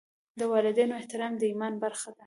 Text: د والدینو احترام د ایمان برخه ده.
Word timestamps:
د 0.39 0.41
والدینو 0.51 0.93
احترام 0.99 1.33
د 1.37 1.41
ایمان 1.49 1.73
برخه 1.83 2.09
ده. 2.13 2.19